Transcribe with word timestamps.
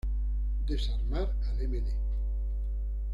Desarmar 0.69 1.25
al 1.47 1.61
md. 1.75 1.89